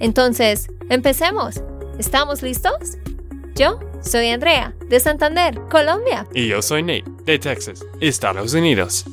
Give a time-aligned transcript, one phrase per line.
[0.00, 1.62] Entonces, empecemos.
[1.98, 2.98] ¿Estamos listos?
[3.54, 6.26] Yo soy Andrea, de Santander, Colombia.
[6.34, 9.04] Y yo soy Nate, de Texas, Estados Unidos.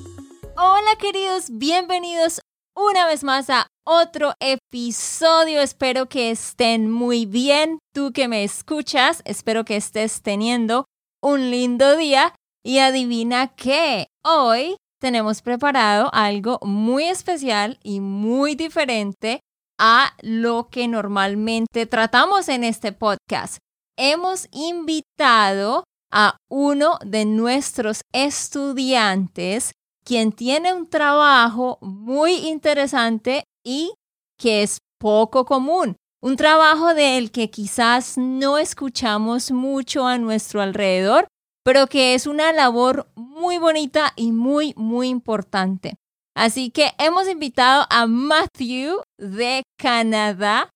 [0.58, 2.42] Hola queridos, bienvenidos
[2.76, 5.62] una vez más a otro episodio.
[5.62, 7.80] Espero que estén muy bien.
[7.94, 10.86] Tú que me escuchas, espero que estés teniendo
[11.22, 19.40] un lindo día y adivina qué, hoy tenemos preparado algo muy especial y muy diferente
[19.84, 23.58] a lo que normalmente tratamos en este podcast.
[23.98, 29.72] Hemos invitado a uno de nuestros estudiantes
[30.06, 33.94] quien tiene un trabajo muy interesante y
[34.38, 35.96] que es poco común.
[36.22, 41.26] Un trabajo del que quizás no escuchamos mucho a nuestro alrededor,
[41.64, 45.96] pero que es una labor muy bonita y muy, muy importante.
[46.36, 50.70] Así que hemos invitado a Matthew de Canadá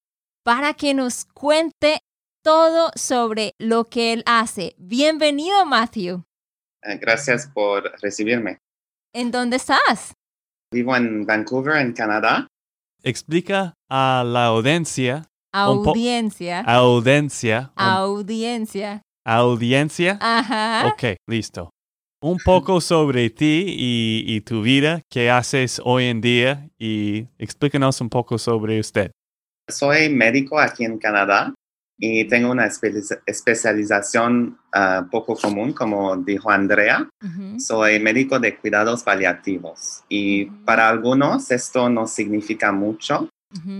[0.43, 1.99] para que nos cuente
[2.43, 4.75] todo sobre lo que él hace.
[4.77, 6.23] Bienvenido, Matthew.
[6.83, 8.59] Eh, gracias por recibirme.
[9.13, 10.13] ¿En dónde estás?
[10.71, 12.47] Vivo en Vancouver, en Canadá.
[13.01, 16.59] Explica a la audiencia Audiencia.
[16.67, 17.71] Audiencia.
[17.77, 19.01] Audiencia.
[19.25, 20.17] Audiencia.
[20.19, 20.87] Ajá.
[20.87, 21.69] Ok, listo.
[22.21, 28.09] Un poco sobre ti y, tu vida, qué haces hoy en día y explícanos un
[28.09, 29.11] poco sobre usted.
[29.69, 31.53] Soy médico aquí en Canadá
[31.97, 32.67] y tengo una
[33.25, 37.07] especialización ah, poco común, como dijo Andrea.
[37.59, 43.29] Soy médico de cuidados paliativos y para algunos esto no significa mucho,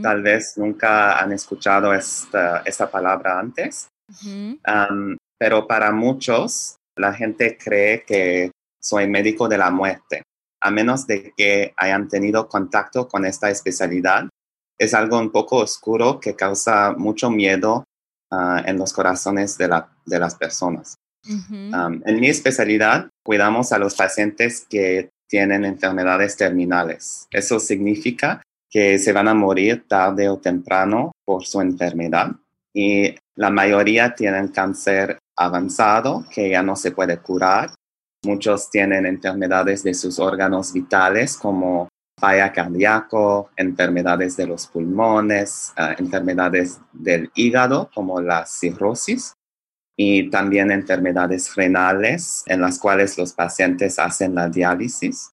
[0.01, 3.87] Tal vez nunca han escuchado esta, esta palabra antes,
[5.37, 10.23] pero para muchos la gente cree que soy médico de la muerte,
[10.61, 14.29] a menos de que hayan tenido contacto con esta especialidad.
[14.77, 17.85] Es algo un poco oscuro que causa mucho miedo
[18.31, 20.95] ah, en los corazones de, la, de las personas.
[21.27, 27.27] en mi especialidad, cuidamos a los pacientes que tienen enfermedades terminales.
[27.31, 32.31] Eso significa que se van a morir tarde o temprano por su enfermedad
[32.73, 37.71] y la mayoría tienen cáncer avanzado que ya no se puede curar.
[38.23, 45.95] Muchos tienen enfermedades de sus órganos vitales como falla cardíaco, enfermedades de los pulmones, ah,
[45.97, 49.33] enfermedades del hígado como la cirrosis
[49.97, 55.31] y también enfermedades renales en las cuales los pacientes hacen la diálisis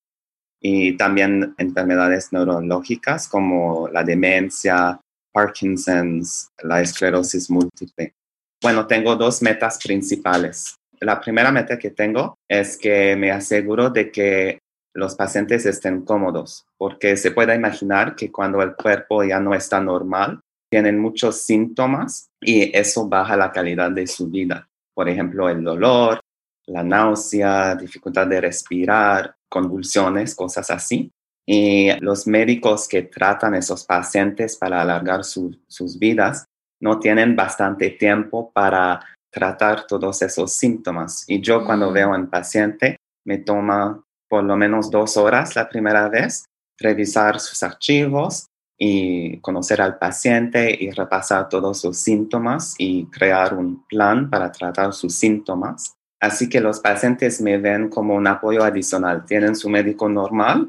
[0.60, 5.00] y también enfermedades neurológicas como la demencia,
[5.32, 8.14] Parkinson's, la esclerosis múltiple.
[8.62, 10.76] Bueno, tengo dos metas principales.
[11.00, 14.60] La primera meta que tengo es que me aseguro de que
[14.94, 19.80] los pacientes estén cómodos, porque se puede imaginar que cuando el cuerpo ya no está
[19.80, 20.38] normal,
[20.70, 24.68] tienen muchos síntomas y eso baja la calidad de su vida.
[24.94, 26.20] Por ejemplo, el dolor,
[26.66, 31.10] la náusea, dificultad de respirar, convulsiones, cosas así.
[31.44, 36.46] Y los médicos que tratan a esos pacientes para alargar sus vidas
[36.82, 39.00] no tienen bastante tiempo para
[39.30, 41.24] tratar todos esos síntomas.
[41.28, 41.94] Y yo cuando mm.
[41.94, 46.44] veo a un paciente, me toma por lo menos dos horas la primera vez
[46.78, 53.86] revisar sus archivos y conocer al paciente y repasar todos sus síntomas y crear un
[53.86, 55.94] plan para tratar sus síntomas.
[56.18, 59.24] Así que los pacientes me ven como un apoyo adicional.
[59.24, 60.68] Tienen su médico normal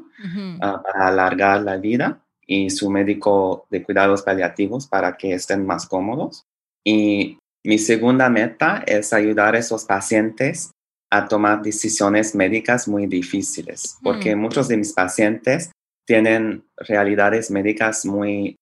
[0.60, 5.86] ah, para alargar la vida y su médico de cuidados paliativos para que estén más
[5.86, 6.44] cómodos.
[6.84, 10.70] Y mi segunda meta es ayudar a esos pacientes
[11.10, 15.70] a tomar decisiones médicas muy difíciles, porque muchos de mis pacientes
[16.06, 18.56] tienen realidades médicas muy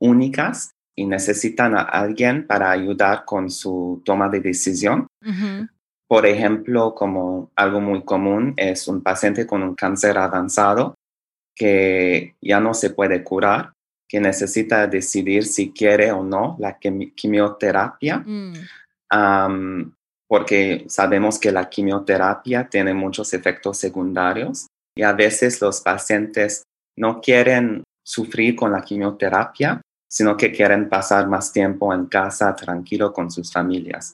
[0.00, 5.06] únicas y necesitan a alguien para ayudar con su toma de decisión.
[6.08, 10.94] Por ejemplo, como algo muy común es un paciente con un cáncer avanzado
[11.54, 13.72] que ya no se puede curar,
[14.08, 19.92] que necesita decidir si quiere o no la quimioterapia, mm.
[20.28, 26.62] porque sabemos que la quimioterapia tiene muchos efectos secundarios y a veces los pacientes
[26.96, 33.12] no quieren sufrir con la quimioterapia, sino que quieren pasar más tiempo en casa tranquilo
[33.12, 34.12] con sus familias.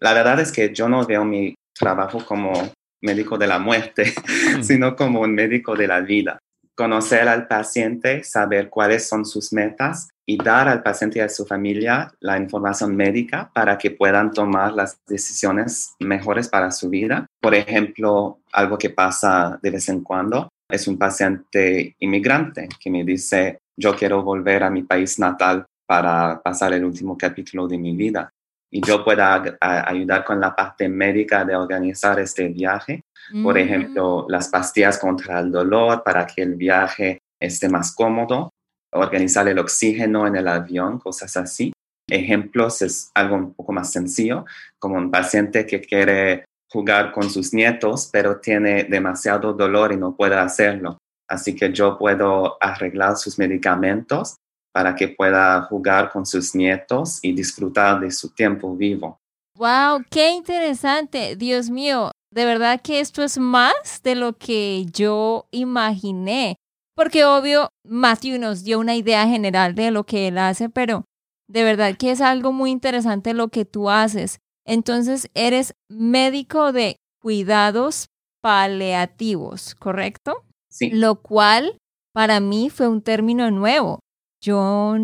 [0.00, 2.52] La verdad es que yo no veo mi trabajo como
[3.00, 4.12] médico de la muerte,
[4.58, 4.62] mm.
[4.62, 6.38] sino como un médico de la vida.
[6.76, 11.46] Conocer al paciente, saber cuáles son sus metas y dar al paciente y a su
[11.46, 17.26] familia la información médica para que puedan tomar las decisiones mejores para su vida.
[17.40, 23.04] Por ejemplo, algo que pasa de vez en cuando es un paciente inmigrante que me
[23.04, 27.96] dice, yo quiero volver a mi país natal para pasar el último capítulo de mi
[27.96, 28.30] vida
[28.70, 33.02] y yo pueda ayudar con la parte médica de organizar este viaje.
[33.42, 33.58] Por mm.
[33.58, 38.50] ejemplo, las pastillas contra el dolor para que el viaje esté más cómodo,
[38.92, 41.72] organizar el oxígeno en el avión, cosas así.
[42.08, 44.44] Ejemplos es algo un poco más sencillo,
[44.78, 50.14] como un paciente que quiere jugar con sus nietos, pero tiene demasiado dolor y no
[50.14, 50.98] puede hacerlo.
[51.28, 54.36] Así que yo puedo arreglar sus medicamentos
[54.72, 59.18] para que pueda jugar con sus nietos y disfrutar de su tiempo vivo.
[59.56, 60.04] ¡Wow!
[60.10, 61.34] ¡Qué interesante!
[61.34, 66.56] Dios mío, de verdad que esto es más de lo que yo imaginé.
[66.94, 71.06] Porque obvio, Matthew nos dio una idea general de lo que él hace, pero
[71.48, 74.38] de verdad que es algo muy interesante lo que tú haces.
[74.66, 78.08] Entonces, eres médico de cuidados
[78.42, 80.44] paliativos, ¿correcto?
[80.68, 80.90] Sí.
[80.90, 81.78] Lo cual
[82.12, 84.00] para mí fue un término nuevo.
[84.42, 84.96] Yo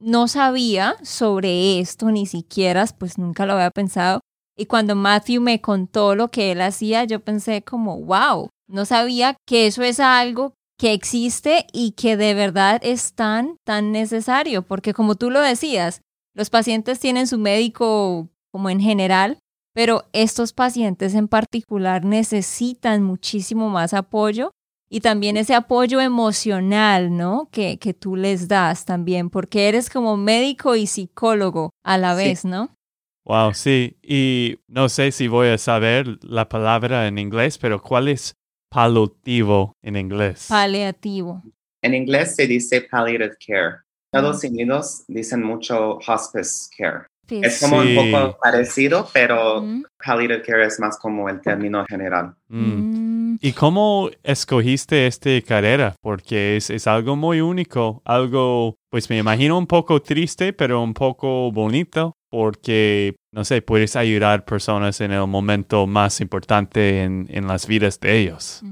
[0.00, 4.20] no sabía sobre esto, ni siquiera, pues nunca lo había pensado.
[4.60, 9.34] Y cuando Matthew me contó lo que él hacía, yo pensé como, wow, no sabía
[9.46, 14.92] que eso es algo que existe y que de verdad es tan, tan necesario, porque
[14.92, 16.02] como tú lo decías,
[16.34, 19.38] los pacientes tienen su médico como en general,
[19.72, 24.50] pero estos pacientes en particular necesitan muchísimo más apoyo
[24.90, 27.48] y también ese apoyo emocional, ¿no?
[27.50, 32.44] Que, que tú les das también, porque eres como médico y psicólogo a la vez,
[32.44, 32.74] ¿no?
[33.30, 33.96] Wow, sí.
[34.02, 38.34] Y no sé si voy a saber la palabra en inglés, pero ¿cuál es
[38.68, 40.46] paliativo en inglés?
[40.48, 41.40] Paliativo.
[41.80, 43.76] En inglés se dice palliative care.
[44.12, 47.06] Estados Unidos dicen mucho hospice care.
[47.28, 49.64] Es como un poco parecido, pero
[50.04, 52.34] palliative care es más como el término general.
[52.48, 53.36] Mm.
[53.40, 55.94] ¿Y cómo escogiste esta carrera?
[56.02, 60.94] Porque es, es, algo muy único, algo, pues me imagino un poco triste, pero un
[60.94, 67.46] poco bonito, porque, no sé, puedes ayudar personas en el momento más importante en, en
[67.46, 68.62] las vidas de ellos.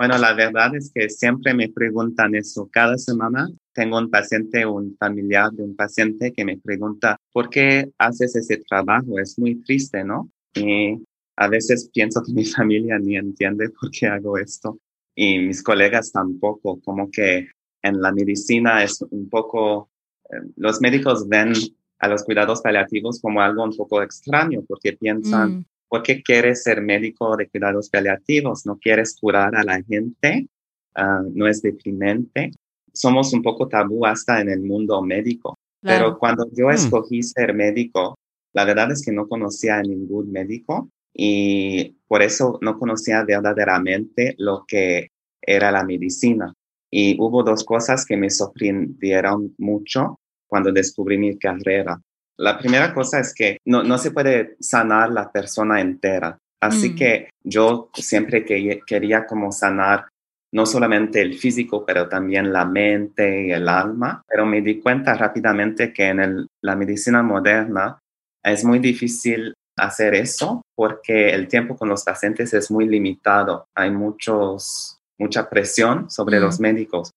[0.00, 2.70] Bueno, la verdad es que siempre me preguntan eso.
[2.72, 7.90] Cada semana tengo un paciente, un familiar de un paciente que me pregunta, ¿por qué
[7.98, 9.18] haces ese trabajo?
[9.18, 10.30] Es muy triste, ¿no?
[10.54, 10.96] Y
[11.36, 14.78] a veces pienso que mi familia ni entiende por qué hago esto
[15.14, 17.48] y mis colegas tampoco, como que
[17.82, 19.90] en la medicina es un poco,
[20.30, 21.52] eh, los médicos ven
[22.00, 25.64] a los cuidados paliativos como algo un poco extraño porque piensan, mm.
[25.90, 28.64] ¿Por qué quieres ser médico de cuidados paliativos?
[28.64, 30.46] ¿No quieres curar a la gente?
[30.94, 32.52] Ah, ¿No es deprimente?
[32.92, 35.58] Somos un poco tabú hasta en el mundo médico.
[35.82, 36.70] Pero cuando yo hmm.
[36.70, 38.14] escogí ser médico,
[38.52, 44.36] la verdad es que no conocía a ningún médico y por eso no conocía verdaderamente
[44.38, 45.08] lo que
[45.42, 46.54] era la medicina.
[46.88, 50.19] Y hubo dos cosas que me sorprendieron mucho
[50.50, 51.98] cuando descubrí mi carrera.
[52.36, 56.38] La primera cosa es que no, no se puede sanar la persona entera.
[56.60, 56.96] Así mm.
[56.96, 60.06] que yo siempre que, quería como sanar
[60.52, 64.22] no solamente el físico, pero también la mente y el alma.
[64.26, 67.98] Pero me di cuenta rápidamente que en la medicina moderna
[68.42, 73.66] es muy difícil hacer eso porque el tiempo con los pacientes es muy limitado.
[73.74, 76.62] Hay muchos, mucha presión sobre los mm.
[76.62, 77.10] médicos.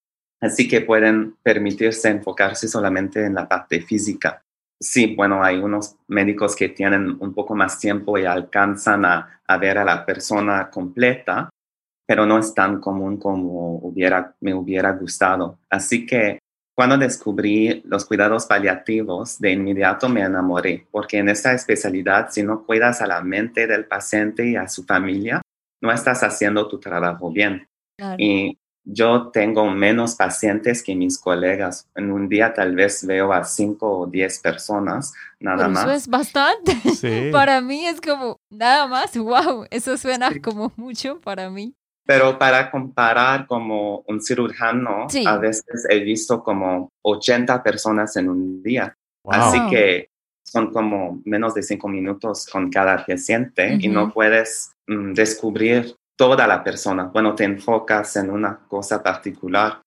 [0.43, 4.43] Así que pueden permitirse enfocarse solamente en la parte física.
[4.77, 9.77] Sí, bueno, hay unos médicos que tienen un poco más tiempo y alcanzan a, ver
[9.77, 11.49] a la persona completa,
[12.05, 15.59] pero no es tan común como hubiera, me hubiera gustado.
[15.69, 16.39] Así que
[16.75, 22.65] cuando descubrí los cuidados paliativos, de inmediato me enamoré, porque en esta especialidad, si no
[22.65, 25.41] cuidas a la mente del paciente y a su familia,
[25.81, 27.65] no estás haciendo tu trabajo bien.
[28.17, 31.87] Y yo tengo menos pacientes que mis colegas.
[31.95, 35.83] En un día tal vez veo a cinco o diez personas, nada más.
[35.83, 36.75] Eso es bastante.
[37.31, 41.73] para mí es como, nada más, wow, eso suena como mucho para mí.
[42.05, 48.61] Pero para comparar como un cirujano, a veces he visto como 80 personas en un
[48.61, 48.97] día.
[49.25, 50.09] Así que
[50.43, 56.47] son como menos de cinco minutos con cada paciente y no puedes mm, descubrir toda
[56.47, 57.05] la persona.
[57.05, 59.81] Bueno, te enfocas en una cosa particular.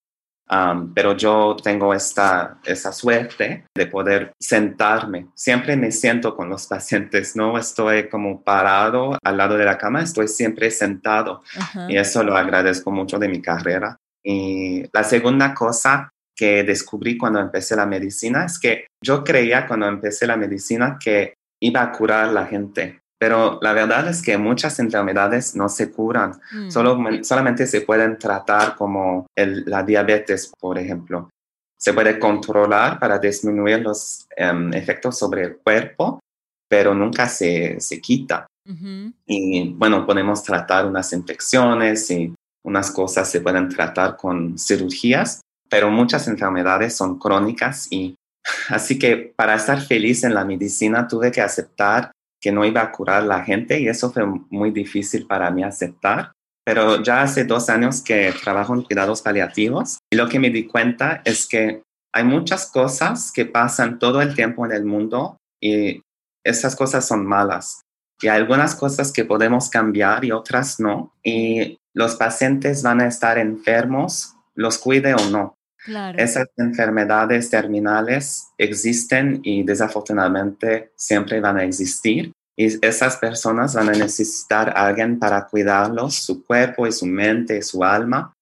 [0.94, 5.26] pero yo tengo esta, esa suerte de poder sentarme.
[5.34, 10.02] Siempre me siento con los pacientes, no estoy como parado al lado de la cama,
[10.02, 11.42] estoy siempre sentado.
[11.88, 13.96] Y eso lo agradezco mucho de mi carrera.
[14.24, 19.86] Y la segunda cosa que descubrí cuando empecé la medicina es que yo creía cuando
[19.86, 24.36] empecé la medicina que iba a curar a la gente, pero la verdad es que
[24.36, 26.70] muchas enfermedades no se curan, mm.
[26.70, 31.30] Solo, solamente se pueden tratar como la diabetes, por ejemplo.
[31.78, 36.20] Se puede controlar para disminuir los em, efectos sobre el cuerpo,
[36.68, 38.46] pero nunca se, se quita.
[39.26, 45.88] Y bueno, podemos tratar unas infecciones y unas cosas se pueden tratar con cirugías, pero
[45.88, 48.16] muchas enfermedades son crónicas y
[48.68, 52.10] así que para estar feliz en la medicina tuve que aceptar
[52.46, 56.30] que no iba a curar la gente y eso fue muy difícil para mí aceptar.
[56.64, 60.64] Pero ya hace dos años que trabajo en cuidados paliativos y lo que me di
[60.68, 61.82] cuenta es que
[62.14, 66.00] hay muchas cosas que pasan todo el tiempo en el mundo y
[66.44, 67.80] esas cosas son malas.
[68.22, 71.12] Y hay algunas cosas que podemos cambiar y otras no.
[71.24, 75.56] Y los pacientes van a estar enfermos, los cuide o no.
[76.16, 82.32] Esas enfermedades terminales existen y desafortunadamente siempre van a existir.
[82.58, 87.58] Y esas personas van a necesitar a alguien para cuidarlos, su cuerpo y su mente
[87.58, 88.32] y su alma,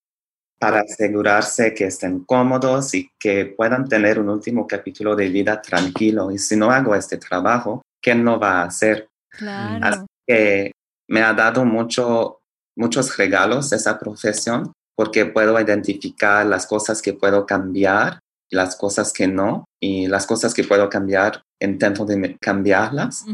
[0.59, 6.31] para asegurarse que estén cómodos y que puedan tener un último capítulo de vida tranquilo.
[6.31, 9.09] Y si no hago este trabajo, ¿quién lo va a hacer?
[9.31, 9.85] Claro.
[9.85, 10.73] Así que
[11.09, 12.39] me ha dado mucho,
[12.77, 19.27] muchos regalos esa profesión porque puedo identificar las cosas que puedo cambiar, las cosas que
[19.27, 23.25] no, y las cosas que puedo cambiar, intento de cambiarlas.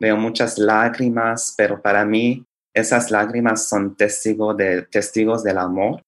[0.00, 6.02] Veo muchas lágrimas, pero para mí esas lágrimas son testigos de, testigos del amor.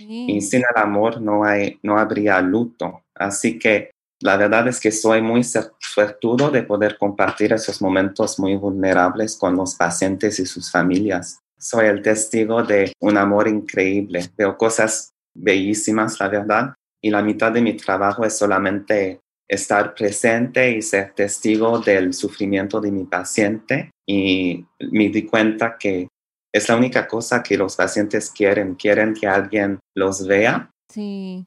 [0.00, 3.04] Y sin el amor no, hay, no habría luto.
[3.14, 8.56] Así que la verdad es que soy muy suertudo de poder compartir esos momentos muy
[8.56, 14.30] vulnerables con los pacientes y sus familias soy el testigo de un amor increíble.
[14.36, 19.20] Veo cosas bellísimas, la verdad, y la mitad de mi trabajo es solamente
[19.50, 23.90] estar presente y ser testigo del sufrimiento de mi paciente.
[24.06, 26.08] Y me di cuenta que
[26.52, 28.76] es la única cosa que los pacientes quieren.
[28.76, 30.70] Quieren que alguien los vea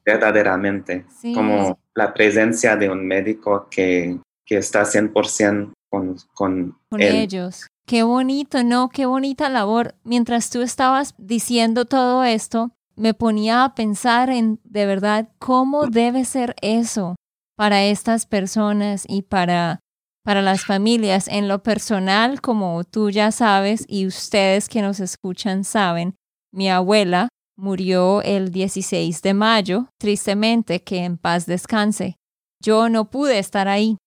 [0.05, 7.67] verdaderamente, como la presencia de un médico que, que está 100% con, con, con ellos.
[7.85, 8.89] Qué bonito, ¿no?
[8.89, 9.95] Qué bonita labor.
[10.03, 16.23] Mientras tú estabas diciendo todo esto, me ponía a pensar en de verdad cómo debe
[16.23, 17.15] ser eso
[17.55, 19.79] para estas personas y para,
[20.23, 21.27] para las familias.
[21.27, 26.15] En lo personal, como tú ya sabes y ustedes que nos escuchan saben,
[26.51, 32.15] mi abuela murió el 16 de mayo, tristemente, que en paz descanse.
[32.61, 33.97] Yo no pude estar ahí,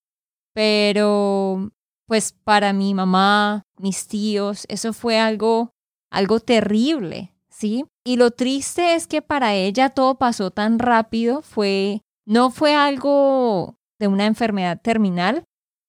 [0.55, 1.71] pero
[2.07, 5.71] pues para mi mamá, mis tíos, eso fue algo,
[6.11, 7.85] algo terrible, ¿sí?
[8.05, 13.77] Y lo triste es que para ella todo pasó tan rápido, fue, no fue algo
[13.99, 15.45] de una enfermedad terminal,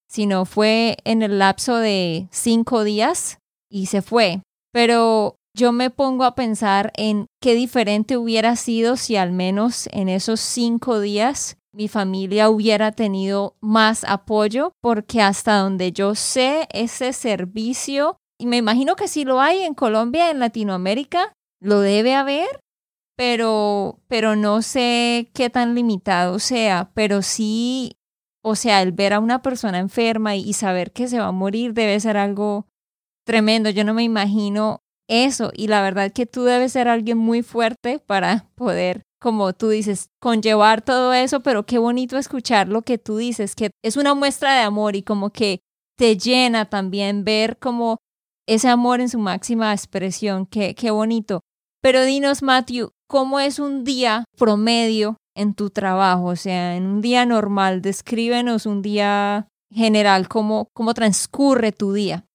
[0.07, 3.39] sino fue en el lapso de cinco días
[3.69, 4.41] y se fue.
[4.71, 10.07] Pero yo me pongo a pensar en qué diferente hubiera sido si al menos en
[10.07, 17.13] esos cinco días mi familia hubiera tenido más apoyo, porque hasta donde yo sé, ese
[17.13, 22.47] servicio, y me imagino que si lo hay en Colombia, en Latinoamérica, lo debe haber,
[23.17, 27.97] pero, pero no sé qué tan limitado sea, pero sí,
[28.43, 31.73] o sea, el ver a una persona enferma y saber que se va a morir
[31.73, 32.67] debe ser algo
[33.25, 33.69] tremendo.
[33.69, 37.99] Yo no me imagino eso y la verdad que tú debes ser alguien muy fuerte
[37.99, 43.17] para poder como tú dices, conllevar todo eso, pero qué bonito escuchar lo que tú
[43.17, 45.61] dices, que es una muestra de amor y como que
[45.97, 47.97] te llena también ver como
[48.47, 51.41] ese amor en su máxima expresión, qué, qué bonito.
[51.87, 56.25] Pero dinos, Matthew, ¿cómo es un día promedio en tu trabajo?
[56.25, 62.25] O sea, en un día normal, descríbenos un día general, cómo, cómo transcurre tu día.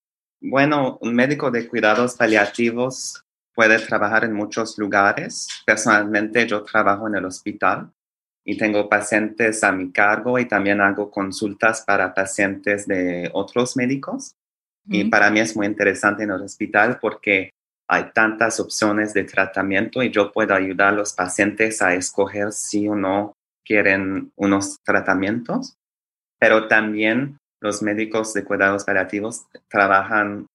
[0.41, 5.49] Bueno, un médico de cuidados paliativos puede trabajar en muchos lugares.
[5.67, 7.93] Personalmente yo trabajo en el hospital
[8.47, 14.35] y tengo pacientes a mi cargo y también hago consultas para pacientes de otros médicos.
[14.89, 17.51] Y para mí es muy interesante en el hospital porque
[17.93, 22.89] hay tantas opciones de tratamiento y yo puedo ayudar a los pacientes a escoger si
[22.89, 23.35] o no
[23.67, 25.77] quieren unos tratamientos.
[26.41, 30.47] Pero también los médicos de cuidados paliativos trabajan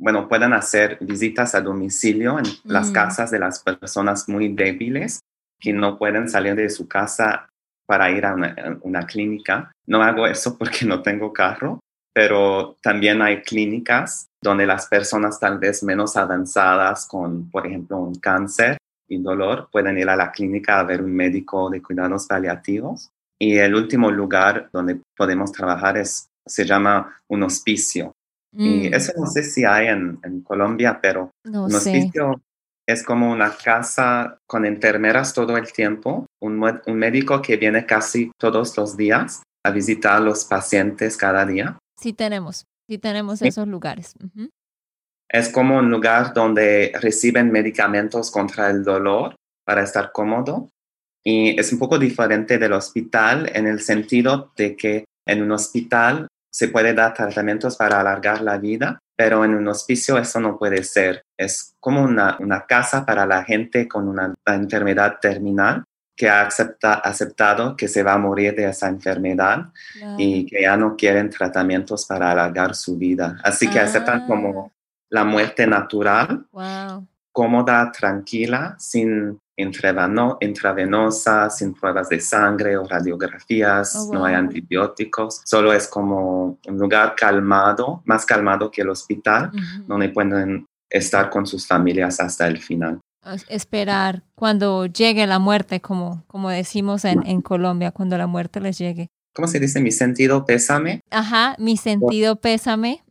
[0.00, 2.92] bueno, pueden hacer visitas a domicilio en las mm.
[2.94, 5.20] casas de las personas muy débiles
[5.60, 7.46] que no pueden salir de su casa
[7.86, 8.34] para ir a
[8.80, 9.70] una, clínica.
[9.86, 11.80] No hago eso porque no tengo carro,
[12.14, 18.14] pero también hay clínicas donde las personas tal vez menos avanzadas con, por ejemplo, un
[18.14, 18.78] cáncer
[19.08, 23.10] y dolor pueden ir a la clínica a ver un médico de cuidados paliativos.
[23.38, 28.12] Y el último lugar donde podemos trabajar es, se llama un hospicio.
[28.52, 28.94] Y mm.
[28.94, 32.40] eso no sé si hay en, en Colombia, pero un hospicio
[32.86, 38.32] es como una casa con enfermeras todo el tiempo, un, un, médico que viene casi
[38.38, 41.78] todos los días a visitar a los pacientes cada día.
[41.96, 44.14] Sí tenemos, sí tenemos esos lugares.
[45.28, 50.70] Es como un lugar donde reciben medicamentos contra el dolor para estar cómodo.
[51.24, 56.26] Y es un poco diferente del hospital en el sentido de que en un hospital
[56.52, 60.82] se puede dar tratamientos para alargar la vida, pero en un hospicio eso no puede
[60.82, 61.22] ser.
[61.38, 65.84] Es como una, una casa para la gente con una, enfermedad terminal
[66.20, 66.46] que ha
[67.02, 69.72] aceptado que se va a morir de esa enfermedad
[70.18, 73.38] y que ya no quieren tratamientos para alargar su vida.
[73.42, 74.70] Así que aceptan como ah.
[75.08, 76.46] la muerte natural,
[77.32, 85.72] cómoda, tranquila, sin intravenosa, sin pruebas de sangre o radiografías, oh, no hay antibióticos, solo
[85.72, 89.50] es como un lugar calmado, más calmado que el hospital,
[89.86, 93.00] donde pueden estar con sus familias hasta el final.
[93.48, 98.78] Esperar cuando llegue la muerte, como, como decimos en, en Colombia, cuando la muerte les
[98.78, 99.08] llegue.
[99.34, 99.80] ¿Cómo se dice?
[99.80, 101.00] Mi sentido pésame.
[101.10, 103.04] Ajá, mi sentido pésame.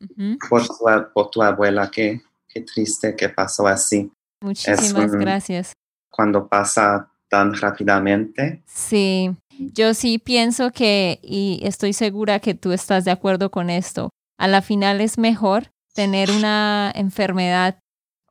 [0.49, 0.73] por, tu,
[1.13, 4.11] por, tu, abuela, qué, qué triste que pasó así.
[4.41, 5.73] Muchísimas gracias
[6.19, 8.61] cuando pasa tan rápidamente.
[8.65, 14.09] Sí, yo sí pienso que, y estoy segura que tú estás de acuerdo con esto,
[14.37, 17.79] a la final es mejor tener una enfermedad,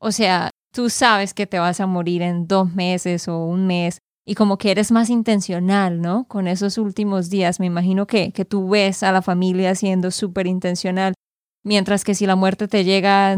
[0.00, 3.99] o sea, tú sabes que te vas a morir en dos meses o un mes
[4.25, 6.28] y como que eres más intencional, ¿no?
[6.28, 10.47] Con esos últimos días, me imagino que, que tú ves a la familia siendo súper
[10.47, 11.14] intencional,
[11.64, 13.36] mientras que si la muerte te llega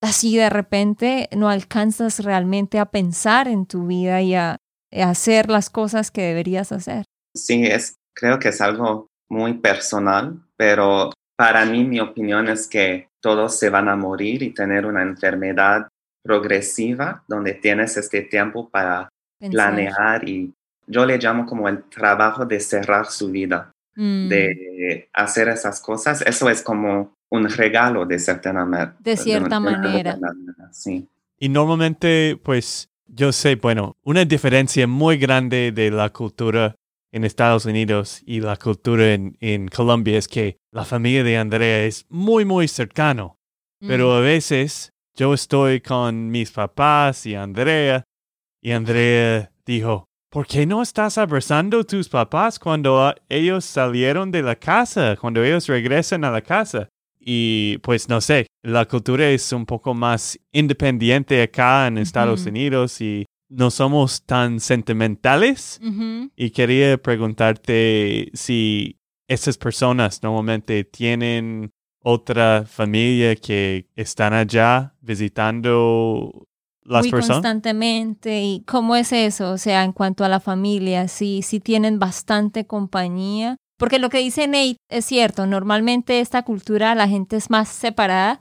[0.00, 4.56] así de repente no alcanzas realmente a pensar en tu vida y a,
[4.98, 7.04] hacer las cosas que deberías hacer.
[7.36, 13.10] Sí, es, creo que es algo muy personal, pero para mí mi opinión es que
[13.20, 15.88] todos se van a morir y tener una enfermedad
[16.28, 19.08] progresiva donde tienes este tiempo para
[19.40, 20.52] planear y
[20.86, 24.28] yo le llamo como el trabajo de cerrar su vida, mm.
[24.28, 26.20] de hacer esas cosas.
[26.20, 28.94] Eso es como un regalo de cierta, manera.
[28.98, 30.18] De cierta manera.
[30.70, 31.08] Sí.
[31.38, 36.74] Y normalmente, pues, yo sé, bueno, una diferencia muy grande de la cultura
[37.10, 41.84] en Estados Unidos y la cultura en, en Colombia es que la familia de Andrea
[41.84, 43.38] es muy, muy cercano.
[43.80, 44.12] Pero mm.
[44.12, 48.04] a veces yo estoy con mis papás y Andrea,
[48.62, 54.42] y Andrea dijo, ¿por qué no estás abrazando a tus papás cuando ellos salieron de
[54.42, 56.88] la casa, cuando ellos regresan a la casa?
[57.18, 63.00] Y pues no sé, la cultura es un poco más independiente acá en Estados Unidos
[63.00, 65.80] y no somos tan sentimentales.
[66.36, 71.72] Y quería preguntarte si esas personas normalmente tienen
[72.02, 76.46] otra familia que están allá visitando
[76.82, 77.36] las Muy personas.
[77.38, 78.42] constantemente.
[78.42, 79.52] ¿Y cómo es eso?
[79.52, 84.18] O sea, en cuanto a la familia, si, si tienen bastante compañía porque lo que
[84.18, 88.40] dice Nate es cierto, normalmente esta cultura la gente es más separada,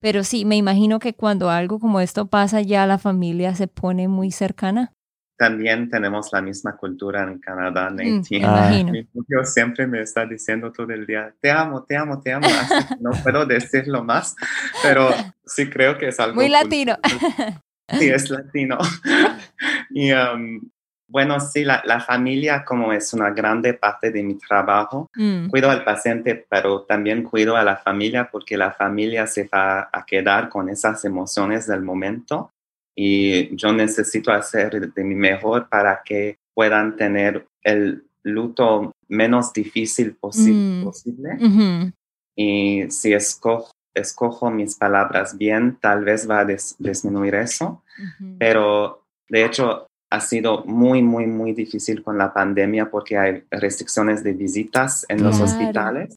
[0.00, 4.08] pero sí, me imagino que cuando algo como esto pasa ya la familia se pone
[4.08, 4.92] muy cercana.
[5.36, 8.28] También tenemos la misma cultura en Canadá, mm, Nate.
[8.30, 8.92] me imagino.
[8.92, 9.06] Mi
[9.44, 12.46] siempre me está diciendo todo el día, te amo, te amo, te amo.
[13.00, 14.36] no puedo decirlo más,
[14.82, 15.10] pero
[15.44, 16.36] sí creo que es algo...
[16.36, 16.96] Muy latino.
[17.98, 18.78] Sí, es latino.
[19.90, 20.60] y um,
[21.06, 25.10] bueno, sí, la, familia como es una grande parte de mi trabajo.
[25.14, 25.48] Mm.
[25.48, 30.04] Cuido al paciente, pero también cuido a la familia porque la familia se va a
[30.06, 32.50] quedar con esas emociones del momento
[32.96, 40.12] y yo necesito hacer de mi mejor para que puedan tener el luto menos difícil
[40.12, 40.84] mm.
[40.84, 41.92] posible.
[42.36, 47.82] Y si escojo, escojo mis palabras bien, tal vez va a disminuir eso.
[48.38, 54.22] Pero de hecho, ha sido muy, muy, muy difícil con la pandemia porque hay restricciones
[54.22, 56.16] de visitas en los hospitales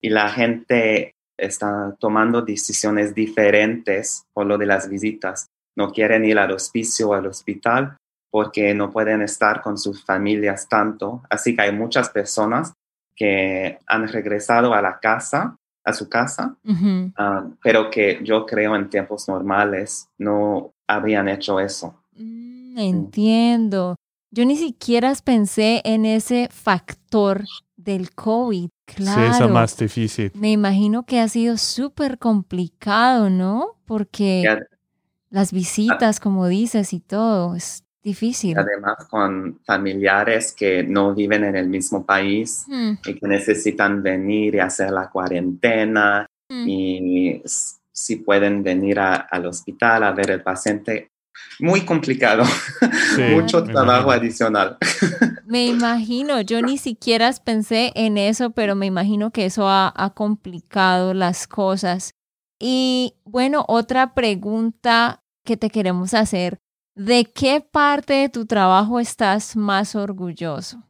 [0.00, 5.48] y la gente está tomando decisiones diferentes por lo de las visitas.
[5.76, 7.96] No quieren ir al hospicio o al hospital
[8.30, 11.22] porque no pueden estar con sus familias tanto.
[11.28, 12.72] Así que hay muchas personas
[13.14, 15.54] que han regresado a la casa,
[15.84, 16.56] a su casa,
[17.16, 22.02] ah, pero que yo creo en tiempos normales no habrían hecho eso.
[22.16, 23.96] Entiendo.
[24.30, 27.44] Yo ni siquiera pensé en ese factor
[27.76, 28.70] del COVID.
[28.86, 29.20] Claro.
[29.20, 30.32] Sí, eso es más difícil.
[30.34, 33.76] Me imagino que ha sido súper complicado, ¿no?
[33.84, 34.42] Porque
[35.32, 38.56] las visitas, como dices, y todo, es difícil.
[38.58, 42.92] Además, con familiares que no viven en el mismo país hmm.
[43.06, 46.68] y que necesitan venir y hacer la cuarentena hmm.
[46.68, 47.42] y
[47.92, 51.08] si pueden venir al hospital a ver el paciente.
[51.60, 52.44] Muy complicado,
[53.30, 54.76] mucho trabajo adicional.
[55.46, 60.10] Me imagino, yo ni siquiera pensé en eso, pero me imagino que eso ha, ha
[60.10, 62.14] complicado las cosas.
[62.58, 66.58] Y bueno, otra pregunta que te queremos hacer,
[66.94, 70.82] ¿de qué parte de tu trabajo estás más orgulloso?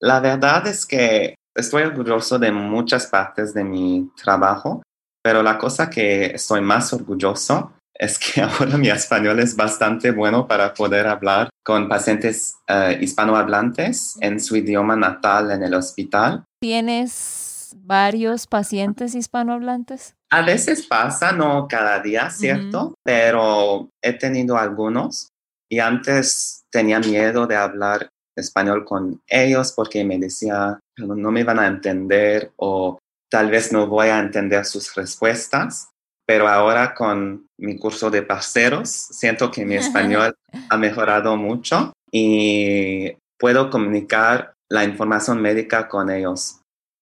[0.00, 4.82] La verdad es que estoy orgulloso de muchas partes de mi trabajo,
[5.22, 10.46] pero la cosa que estoy más orgulloso es que ahora mi español es bastante bueno
[10.46, 16.44] para poder hablar con pacientes eh, hispanohablantes en su idioma natal en el hospital.
[16.60, 20.16] ¿Tienes varios pacientes hispanohablantes?
[20.32, 22.94] A veces pasa, no cada día, ¿cierto?
[23.04, 25.28] Pero he tenido algunos
[25.68, 31.58] y antes tenía miedo de hablar español con ellos porque me decía, no me van
[31.58, 32.98] a entender o
[33.30, 35.90] tal vez no voy a entender sus respuestas
[36.30, 40.32] pero ahora con mi curso de parceros siento que mi español
[40.70, 46.59] ha mejorado mucho y puedo comunicar la información médica con ellos.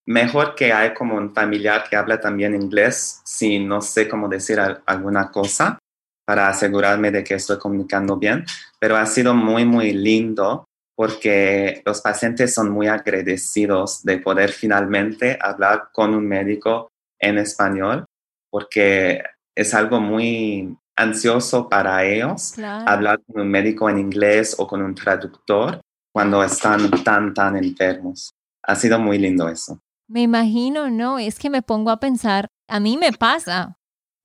[0.08, 4.58] Mejor que hay como un familiar que habla también inglés si no sé cómo decir
[4.86, 5.78] alguna cosa
[6.26, 8.46] para asegurarme de que estoy comunicando bien,
[8.80, 10.64] pero ha sido muy, muy lindo
[10.96, 16.88] porque los pacientes son muy agradecidos de poder finalmente hablar con un médico
[17.20, 18.06] en español
[18.50, 19.22] porque
[19.54, 22.54] es algo muy ansioso para ellos
[22.86, 25.82] hablar con un médico en inglés o con un traductor
[26.14, 28.30] cuando están tan, tan enfermos.
[28.62, 29.78] Ha sido muy lindo eso.
[30.08, 33.76] Me imagino, no, es que me pongo a pensar, a mí me pasa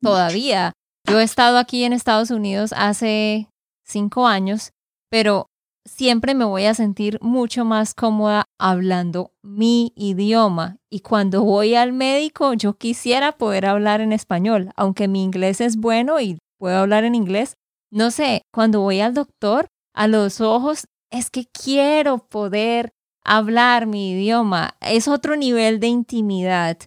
[0.02, 0.72] todavía.
[1.06, 3.50] Yo he estado aquí en Estados Unidos hace
[3.84, 4.72] cinco años,
[5.10, 5.48] pero
[5.86, 10.78] siempre me voy a sentir mucho más cómoda hablando mi idioma.
[10.90, 15.76] Y cuando voy al médico, yo quisiera poder hablar en español, aunque mi inglés es
[15.76, 17.56] bueno y puedo hablar en inglés.
[17.92, 22.93] No sé, cuando voy al doctor, a los ojos, es que quiero poder
[23.24, 24.76] hablar mi idioma.
[24.82, 26.78] Es otro nivel de intimidad.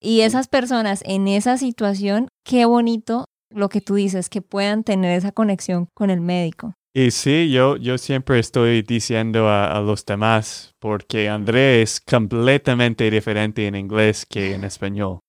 [0.00, 5.16] Y esas personas en esa situación, qué bonito lo que tú dices, que puedan tener
[5.16, 6.74] esa conexión con el médico.
[6.92, 13.66] Y sí, yo, yo siempre estoy diciendo a, los demás, porque André es completamente diferente
[13.66, 15.20] en inglés que en español.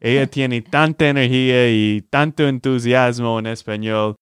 [0.00, 4.16] Ella tiene tanta energía y tanto entusiasmo en español,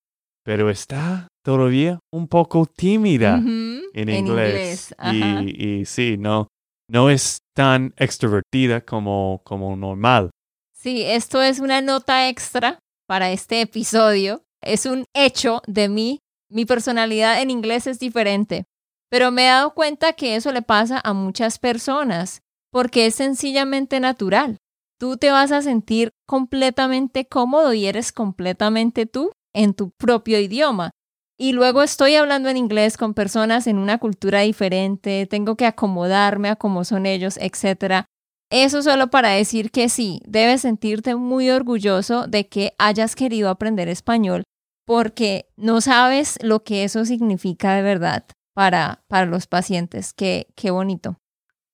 [0.45, 4.93] pero está todavía un poco tímida en inglés.
[5.13, 6.49] Y, y, sí, no,
[6.91, 10.31] no es tan extrovertida como, como normal.
[10.75, 14.43] Sí, esto es una nota extra para este episodio.
[14.61, 16.19] Es un hecho de mí
[16.51, 18.65] mi personalidad en inglés es diferente,
[19.09, 22.41] pero me he dado cuenta que eso le pasa a muchas personas
[22.73, 24.57] porque es sencillamente natural.
[24.99, 30.91] Tú te vas a sentir completamente cómodo y eres completamente tú en tu propio idioma.
[31.39, 36.49] Y luego estoy hablando en inglés con personas en una cultura diferente, tengo que acomodarme
[36.49, 38.07] a cómo son ellos, etc.
[38.51, 43.89] Eso solo para decir que sí, debes sentirte muy orgulloso de que hayas querido aprender
[43.89, 44.45] español
[44.87, 50.15] porque no sabes lo que eso significa de verdad para, para los pacientes.
[50.15, 51.19] Qué, qué bonito.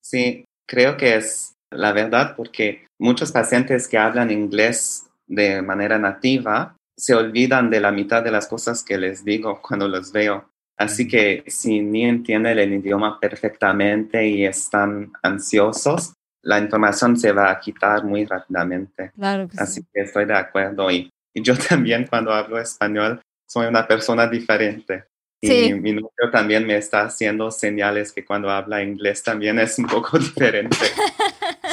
[0.01, 6.75] Sí, creo que es la verdad porque muchos pacientes que hablan inglés de manera nativa
[6.97, 10.49] se olvidan de la mitad de las cosas que les digo cuando los veo.
[10.77, 17.51] Así que si ni entienden el idioma perfectamente y están ansiosos, la información se va
[17.51, 19.11] a quitar muy rápidamente.
[19.15, 20.89] Claro que Así que estoy de acuerdo.
[20.89, 25.05] Y y yo también cuando hablo español soy una persona diferente.
[25.41, 29.87] Y mi novio también me está haciendo señales que cuando habla inglés también es un
[29.87, 30.77] poco diferente.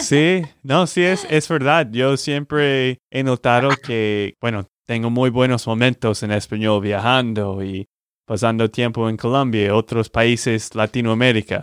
[0.00, 1.86] Sí, no, sí, es, es verdad.
[1.88, 7.86] Yo siempre he notado que, bueno, tengo muy buenos momentos en español viajando y
[8.26, 11.62] pasando tiempo en Colombia y otros países Latinoamérica.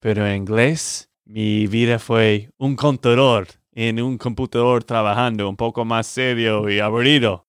[0.00, 6.06] Pero en inglés, mi vida fue un contador en un computador trabajando un poco más
[6.06, 7.44] serio y aburrido.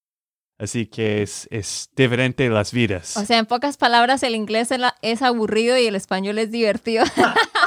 [0.59, 3.15] Así que es, es diferente las vidas.
[3.15, 7.05] O sea, en pocas palabras, el inglés es aburrido y el español es divertido.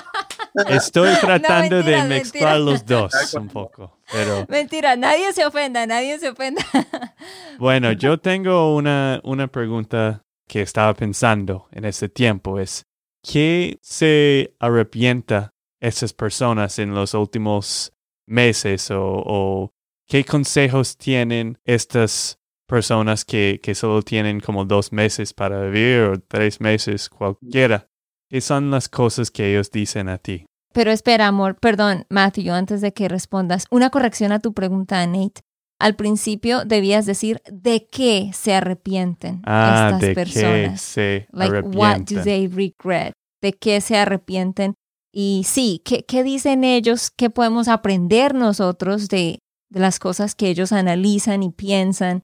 [0.69, 4.47] Estoy tratando de mezclar los dos un poco, pero...
[4.49, 6.65] Mentira, nadie se ofenda, nadie se ofenda.
[7.59, 12.61] Bueno, yo tengo una, una pregunta que estaba pensando en ese tiempo.
[12.61, 12.85] Es,
[13.23, 17.93] ¿qué se arrepienta esas personas en los últimos
[18.27, 19.73] meses o,
[20.07, 26.21] qué consejos tienen estas personas que, que, solo tienen como dos meses para vivir o
[26.21, 27.89] tres meses, cualquiera?
[28.29, 30.47] ¿Qué son las cosas que ellos dicen a ti?
[30.73, 35.41] Pero espera, amor, perdón, Matthew, antes de que respondas, una corrección a tu pregunta, Nate.
[35.79, 40.95] Al principio debías decir de qué se arrepienten ah, estas de personas.
[40.95, 43.13] Qué se like, what do they regret?
[43.43, 44.75] ¿De qué se arrepienten?
[45.13, 47.11] Y sí, ¿qué, qué dicen ellos?
[47.15, 49.39] ¿Qué podemos aprender nosotros de,
[49.71, 52.23] de las cosas que ellos analizan y piensan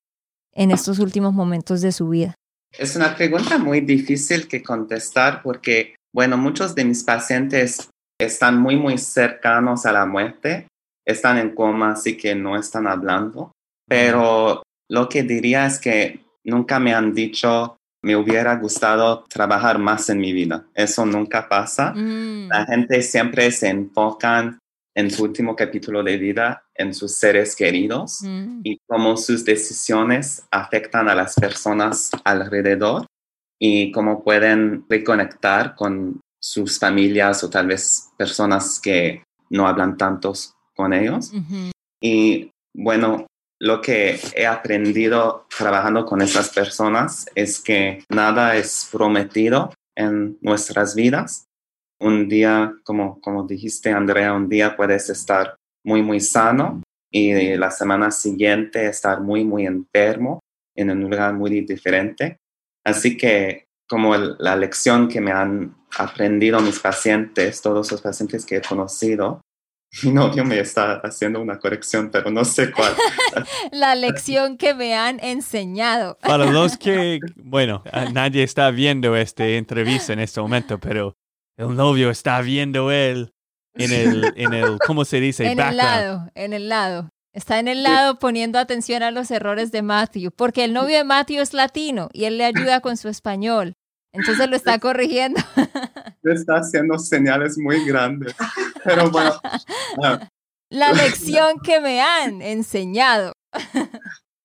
[0.52, 2.34] en estos últimos momentos de su vida?
[2.78, 8.76] Es una pregunta muy difícil que contestar porque, bueno, muchos de mis pacientes están muy,
[8.76, 10.66] muy cercanos a la muerte,
[11.06, 13.52] están en coma, así que no están hablando,
[13.86, 20.08] pero lo que diría es que nunca me han dicho, me hubiera gustado trabajar más
[20.08, 20.64] en mi vida.
[20.74, 21.92] Eso nunca pasa.
[21.94, 22.48] Mm.
[22.48, 24.58] La gente siempre se enfocan
[24.94, 28.60] en su último capítulo de vida en sus seres queridos Mm.
[28.64, 33.06] y cómo sus decisiones afectan a las personas alrededor
[33.58, 40.54] y cómo pueden reconectar con sus familias o tal vez personas que no hablan tantos
[40.74, 41.30] con ellos.
[42.00, 43.26] Y bueno,
[43.60, 50.96] lo que he aprendido trabajando con esas personas es que nada es prometido en nuestras
[50.96, 51.46] vidas.
[52.02, 57.70] Un día, como, como dijiste, Andrea, un día puedes estar muy, muy sano y la
[57.70, 60.40] semana siguiente estar muy, muy enfermo
[60.76, 62.38] en un lugar muy diferente.
[62.84, 68.46] Así que como el- la lección que me han aprendido mis pacientes, todos los pacientes
[68.46, 69.40] que he conocido,
[70.02, 72.94] mi novio me está haciendo una corrección, pero no sé cuál.
[73.72, 76.16] La lección que me han enseñado.
[76.22, 81.14] Para los que, bueno, a- nadie está viendo esta entrevista en este momento, pero
[81.56, 83.32] el novio está viendo él
[83.74, 85.46] en el, en el ¿cómo se dice?
[85.50, 87.10] En el lado, en el lado.
[87.34, 91.04] Está en el lado poniendo atención a los errores de Matthew, porque el novio de
[91.04, 93.74] Matthew es latino y él le ayuda con su español.
[94.12, 95.40] Entonces lo está corrigiendo.
[96.22, 98.36] Está haciendo señales muy grandes.
[98.84, 99.40] Pero bueno,
[100.70, 103.32] La lección que me han enseñado.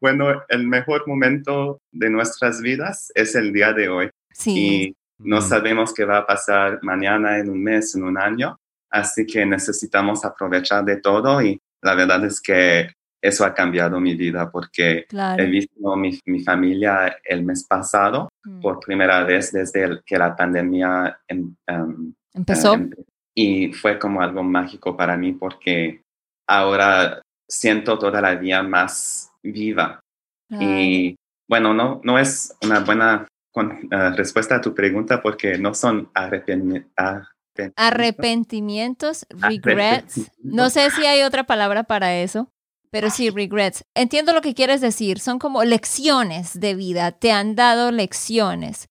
[0.01, 4.09] bueno, el mejor momento de nuestras vidas es el día de hoy.
[4.31, 4.53] Sí.
[4.57, 8.57] Y no sabemos qué va a pasar mañana, en un mes, en un año.
[8.91, 12.89] Así que necesitamos aprovechar de todo y la verdad es que
[13.21, 15.41] eso ha cambiado mi vida porque Claro.
[15.43, 18.61] he visto mi, mi familia el mes pasado Mm.
[18.61, 22.75] por primera vez desde el- que la pandemia em- em, Empezó.
[22.75, 22.91] em-
[23.35, 26.01] y fue como algo mágico para mí porque
[26.47, 29.99] ahora siento todavía más viva.
[30.47, 30.63] Claro.
[30.65, 31.15] Y
[31.49, 33.27] bueno, no, no es una buena
[33.57, 37.73] con- eh, respuesta a tu pregunta porque no son arrepen- arrepentimientos.
[37.75, 40.31] Arrepentimientos, regrets.
[40.43, 42.51] No sé si hay otra palabra para eso,
[42.91, 43.83] pero sí, regrets.
[43.95, 45.19] Entiendo lo que quieres decir.
[45.19, 47.11] Son como lecciones de vida.
[47.11, 48.89] Te han dado lecciones.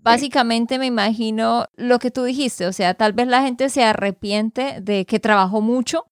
[0.00, 2.66] Básicamente me imagino lo que tú dijiste.
[2.66, 6.06] O sea, tal vez la gente se arrepiente de que trabajó mucho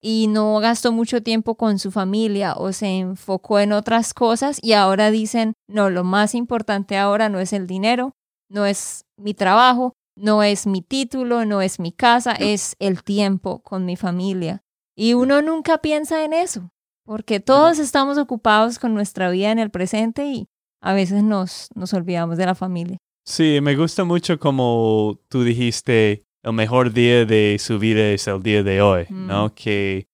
[0.00, 4.72] y no gastó mucho tiempo con su familia o se enfocó en otras cosas y
[4.72, 8.12] ahora dicen, no, lo más importante ahora no es el dinero,
[8.48, 13.62] no es mi trabajo, no es mi título, no es mi casa, es el tiempo
[13.62, 14.62] con mi familia.
[14.96, 16.70] Y uno nunca piensa en eso,
[17.04, 20.48] porque todos estamos ocupados con nuestra vida en el presente y
[20.80, 22.98] a veces nos, nos olvidamos de la familia.
[23.26, 28.40] Sí, me gusta mucho como tú dijiste, el mejor día de su vida es el
[28.40, 29.52] día de hoy, ¿no?
[29.52, 30.06] Que,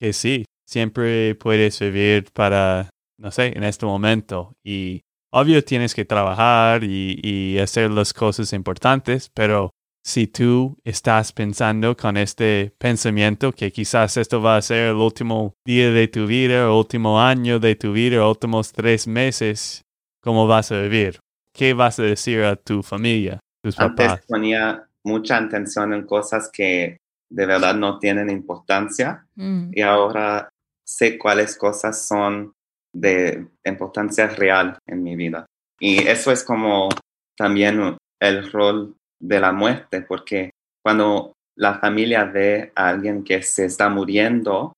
[0.00, 4.54] que sí, siempre puedes vivir para, no sé, en este momento.
[4.64, 5.00] Y
[5.32, 9.70] obvio tienes que trabajar y, y hacer las cosas importantes, pero
[10.04, 15.54] si tú estás pensando con este pensamiento que quizás esto va a ser el último
[15.66, 19.82] día de tu vida, el último año de tu vida, los últimos tres meses,
[20.22, 21.18] ¿cómo vas a vivir?
[21.52, 24.26] ¿Qué vas a decir a tu familia, tus Antes papás?
[24.28, 26.98] ponía mucha atención en cosas que
[27.30, 30.48] de verdad no tienen importancia Mm, y ahora
[30.84, 32.52] sé cuáles cosas son
[32.94, 35.46] de importancia real en mi vida.
[35.80, 36.88] Y eso es como
[37.36, 40.50] también el rol de la muerte, porque
[40.84, 44.72] cuando la familia ve a alguien que se está muriendo,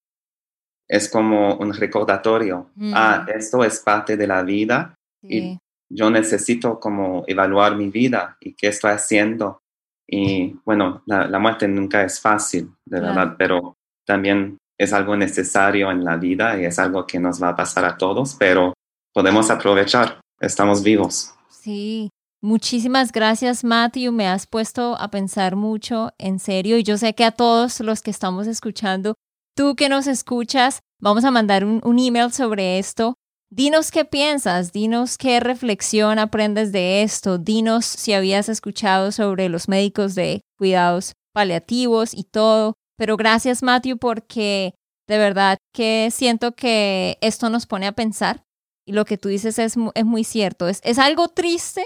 [0.88, 2.70] es como un recordatorio.
[2.76, 2.92] Mm.
[2.94, 4.94] Ah, esto es parte de la vida.
[5.28, 5.58] sí.
[5.90, 9.60] Yo necesito como evaluar mi vida y qué estoy haciendo.
[10.06, 13.06] Y bueno, la, la muerte nunca es fácil, de Claro.
[13.14, 13.74] verdad, pero
[14.06, 17.84] también es algo necesario en la vida y es algo que nos va a pasar
[17.84, 18.74] a todos, pero
[19.14, 20.20] podemos aprovechar.
[20.40, 21.32] Estamos vivos.
[21.48, 22.10] Sí,
[22.42, 24.12] Muchísimas gracias, Matthew.
[24.12, 26.76] Me has puesto a pensar mucho, en serio.
[26.76, 29.14] Y yo sé que a todos los que estamos escuchando,
[29.56, 33.14] tú que nos escuchas, vamos a mandar un, un email sobre esto.
[33.50, 39.68] Dinos qué piensas, dinos qué reflexión aprendes de esto, dinos si habías escuchado sobre los
[39.68, 42.74] médicos de cuidados paliativos y todo.
[42.96, 44.74] Pero gracias, Matthew, porque
[45.08, 48.42] de verdad que siento que esto nos pone a pensar
[48.86, 50.68] y lo que tú dices es, es muy cierto.
[50.68, 51.84] Es, es algo triste,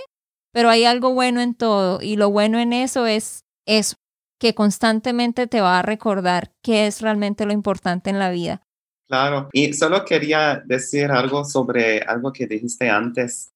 [0.53, 3.97] pero hay algo bueno en todo y lo bueno en eso es eso,
[4.41, 8.63] que constantemente te va a recordar qué es realmente lo importante en la vida.
[9.09, 13.53] Claro, y solo quería decir algo sobre algo que dijiste antes.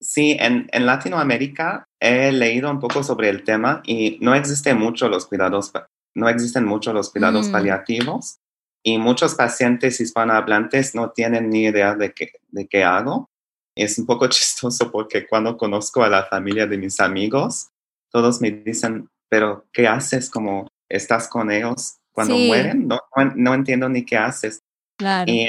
[0.00, 5.08] Sí, en, en Latinoamérica he leído un poco sobre el tema y no existen mucho
[5.08, 5.72] los cuidados,
[6.14, 7.52] no existen mucho los cuidados mm.
[7.52, 8.40] paliativos
[8.82, 13.30] y muchos pacientes hispanohablantes no tienen ni idea de qué, de qué hago.
[13.76, 17.68] Es un poco chistoso porque cuando conozco a la familia de mis amigos,
[18.10, 20.30] todos me dicen, pero ¿qué haces?
[20.30, 23.00] Como estás con ellos cuando mueren, no,
[23.36, 24.60] no, entiendo ni qué haces.
[25.00, 25.32] Claro.
[25.32, 25.48] Y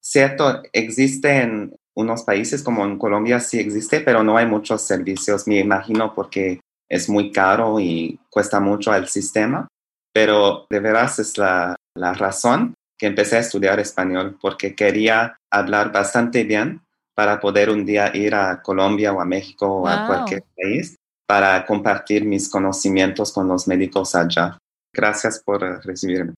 [0.00, 5.46] cierto, existe en unos países como en Colombia sí existe, pero no hay muchos servicios,
[5.46, 9.68] me imagino, porque es muy caro y cuesta mucho al sistema.
[10.14, 15.92] Pero de veras es la, la razón que empecé a estudiar español, porque quería hablar
[15.92, 16.80] bastante bien
[17.14, 21.66] para poder un día ir a Colombia o a México o a cualquier país para
[21.66, 24.56] compartir mis conocimientos con los médicos allá.
[24.90, 26.32] Gracias por recibirme.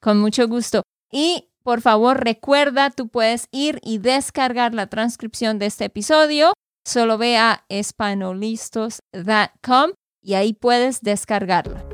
[0.00, 0.82] Con mucho gusto.
[1.12, 6.52] Y por favor, recuerda, tú puedes ir y descargar la transcripción de este episodio.
[6.84, 9.90] Solo ve a espanolistos.com
[10.22, 11.84] y ahí puedes descargarla.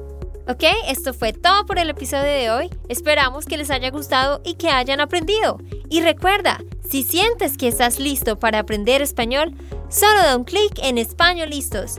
[0.48, 2.70] Ok, esto fue todo por el episodio de hoy.
[2.88, 5.58] Esperamos que les haya gustado y que hayan aprendido.
[5.90, 9.56] Y recuerda, si sientes que estás listo para aprender español,
[9.88, 11.98] solo da un clic en Español Listos.